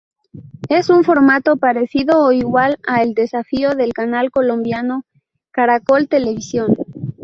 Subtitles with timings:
[0.67, 5.05] Es un formato parecido o igual al El Desafío del canal colombiano
[5.51, 6.75] Caracol Televisión.